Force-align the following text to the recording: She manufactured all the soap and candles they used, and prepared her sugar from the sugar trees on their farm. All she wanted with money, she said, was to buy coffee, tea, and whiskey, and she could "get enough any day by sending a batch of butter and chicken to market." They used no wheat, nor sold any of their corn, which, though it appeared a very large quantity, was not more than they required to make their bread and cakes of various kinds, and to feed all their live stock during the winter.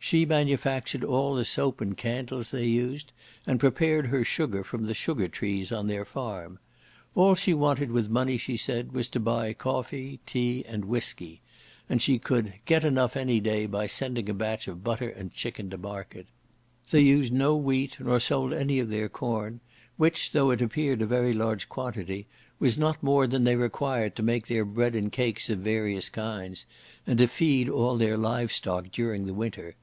She 0.00 0.24
manufactured 0.24 1.04
all 1.04 1.34
the 1.34 1.44
soap 1.44 1.80
and 1.82 1.94
candles 1.94 2.50
they 2.50 2.64
used, 2.66 3.12
and 3.46 3.60
prepared 3.60 4.06
her 4.06 4.24
sugar 4.24 4.64
from 4.64 4.86
the 4.86 4.94
sugar 4.94 5.26
trees 5.28 5.70
on 5.72 5.86
their 5.88 6.04
farm. 6.04 6.60
All 7.16 7.34
she 7.34 7.52
wanted 7.52 7.90
with 7.90 8.08
money, 8.08 8.38
she 8.38 8.56
said, 8.56 8.92
was 8.92 9.08
to 9.08 9.20
buy 9.20 9.52
coffee, 9.52 10.20
tea, 10.24 10.64
and 10.66 10.84
whiskey, 10.86 11.42
and 11.90 12.00
she 12.00 12.18
could 12.18 12.54
"get 12.64 12.84
enough 12.84 13.16
any 13.16 13.38
day 13.40 13.66
by 13.66 13.86
sending 13.86 14.30
a 14.30 14.34
batch 14.34 14.66
of 14.68 14.82
butter 14.84 15.08
and 15.10 15.32
chicken 15.32 15.68
to 15.70 15.76
market." 15.76 16.28
They 16.90 17.00
used 17.02 17.32
no 17.32 17.56
wheat, 17.56 17.98
nor 18.00 18.18
sold 18.20 18.54
any 18.54 18.78
of 18.78 18.88
their 18.88 19.08
corn, 19.10 19.60
which, 19.98 20.30
though 20.32 20.50
it 20.52 20.62
appeared 20.62 21.02
a 21.02 21.06
very 21.06 21.34
large 21.34 21.68
quantity, 21.68 22.28
was 22.58 22.78
not 22.78 23.02
more 23.02 23.26
than 23.26 23.44
they 23.44 23.56
required 23.56 24.16
to 24.16 24.22
make 24.22 24.46
their 24.46 24.64
bread 24.64 24.94
and 24.94 25.12
cakes 25.12 25.50
of 25.50 25.58
various 25.58 26.08
kinds, 26.08 26.64
and 27.06 27.18
to 27.18 27.26
feed 27.26 27.68
all 27.68 27.96
their 27.96 28.16
live 28.16 28.52
stock 28.52 28.90
during 28.90 29.26
the 29.26 29.34
winter. 29.34 29.74